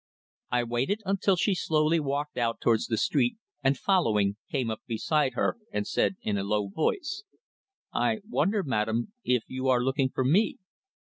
I 0.49 0.63
waited 0.63 1.03
until 1.05 1.35
she 1.35 1.53
slowly 1.53 1.99
walked 1.99 2.35
out 2.35 2.59
towards 2.59 2.87
the 2.87 2.97
street, 2.97 3.37
and 3.63 3.77
following, 3.77 4.35
came 4.51 4.71
up 4.71 4.81
beside 4.87 5.33
her 5.35 5.57
and 5.71 5.85
said 5.85 6.15
in 6.23 6.39
a 6.39 6.43
low 6.43 6.69
voice: 6.69 7.21
"I 7.93 8.21
wonder, 8.27 8.63
madame, 8.63 9.13
if 9.23 9.43
you 9.45 9.67
are 9.67 9.83
looking 9.83 10.09
for 10.09 10.23
me?" 10.23 10.57